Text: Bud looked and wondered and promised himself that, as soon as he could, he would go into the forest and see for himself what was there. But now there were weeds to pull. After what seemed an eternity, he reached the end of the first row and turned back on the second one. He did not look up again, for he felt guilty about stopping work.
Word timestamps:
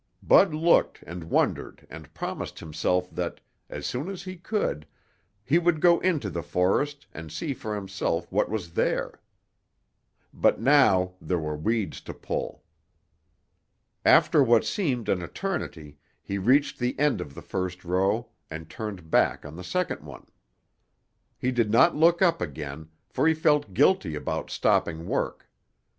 Bud 0.23 0.51
looked 0.51 1.03
and 1.05 1.25
wondered 1.25 1.85
and 1.87 2.11
promised 2.15 2.57
himself 2.57 3.11
that, 3.11 3.39
as 3.69 3.85
soon 3.85 4.09
as 4.09 4.23
he 4.23 4.35
could, 4.35 4.87
he 5.45 5.59
would 5.59 5.79
go 5.79 5.99
into 5.99 6.31
the 6.31 6.41
forest 6.41 7.05
and 7.13 7.31
see 7.31 7.53
for 7.53 7.75
himself 7.75 8.25
what 8.31 8.49
was 8.49 8.73
there. 8.73 9.21
But 10.33 10.59
now 10.59 11.13
there 11.21 11.37
were 11.37 11.55
weeds 11.55 12.01
to 12.01 12.15
pull. 12.15 12.63
After 14.03 14.41
what 14.43 14.65
seemed 14.65 15.07
an 15.07 15.21
eternity, 15.21 15.99
he 16.23 16.39
reached 16.39 16.79
the 16.79 16.97
end 16.97 17.21
of 17.21 17.35
the 17.35 17.41
first 17.43 17.85
row 17.85 18.29
and 18.49 18.67
turned 18.71 19.11
back 19.11 19.45
on 19.45 19.55
the 19.55 19.63
second 19.63 20.01
one. 20.03 20.25
He 21.37 21.51
did 21.51 21.69
not 21.69 21.95
look 21.95 22.23
up 22.23 22.41
again, 22.41 22.89
for 23.07 23.27
he 23.27 23.35
felt 23.35 23.75
guilty 23.75 24.15
about 24.15 24.49
stopping 24.49 25.05
work. 25.05 25.47